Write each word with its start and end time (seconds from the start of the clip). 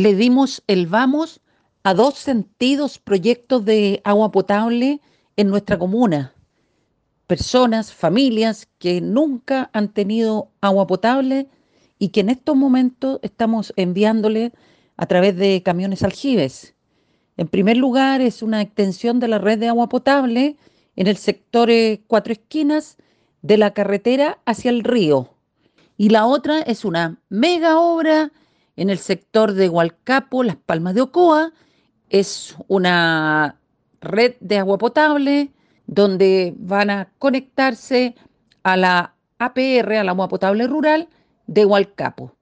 le 0.00 0.14
dimos 0.14 0.62
el 0.66 0.86
vamos 0.86 1.40
a 1.82 1.94
dos 1.94 2.16
sentidos 2.16 2.98
proyectos 2.98 3.64
de 3.64 4.02
agua 4.04 4.30
potable 4.30 5.00
en 5.36 5.48
nuestra 5.48 5.78
comuna. 5.78 6.34
Personas, 7.26 7.92
familias 7.92 8.68
que 8.78 9.00
nunca 9.00 9.70
han 9.72 9.88
tenido 9.88 10.50
agua 10.60 10.86
potable 10.86 11.48
y 11.98 12.10
que 12.10 12.20
en 12.20 12.28
estos 12.28 12.56
momentos 12.56 13.18
estamos 13.22 13.72
enviándole 13.76 14.52
a 14.98 15.06
través 15.06 15.36
de 15.36 15.62
camiones 15.62 16.02
aljibes. 16.02 16.74
En 17.38 17.48
primer 17.48 17.78
lugar, 17.78 18.20
es 18.20 18.42
una 18.42 18.60
extensión 18.60 19.18
de 19.18 19.28
la 19.28 19.38
red 19.38 19.58
de 19.58 19.68
agua 19.68 19.88
potable 19.88 20.56
en 20.94 21.06
el 21.06 21.16
sector 21.16 21.70
eh, 21.70 22.02
Cuatro 22.06 22.34
Esquinas 22.34 22.98
de 23.40 23.56
la 23.56 23.72
carretera 23.72 24.40
hacia 24.44 24.70
el 24.70 24.84
río. 24.84 25.34
Y 25.96 26.10
la 26.10 26.26
otra 26.26 26.60
es 26.60 26.84
una 26.84 27.18
mega 27.30 27.80
obra 27.80 28.30
en 28.76 28.90
el 28.90 28.98
sector 28.98 29.52
de 29.52 29.68
Hualcapo, 29.68 30.42
Las 30.42 30.56
Palmas 30.56 30.94
de 30.94 31.00
Ocoa. 31.00 31.52
Es 32.08 32.56
una 32.68 33.56
red 34.00 34.34
de 34.40 34.58
agua 34.58 34.78
potable 34.78 35.50
donde 35.86 36.54
van 36.58 36.90
a 36.90 37.08
conectarse 37.18 38.14
a 38.62 38.76
la 38.76 39.14
APR, 39.38 39.96
a 39.96 40.04
la 40.04 40.10
agua 40.12 40.28
potable 40.28 40.66
rural 40.66 41.08
de 41.46 41.64
Hualcapo. 41.64 42.35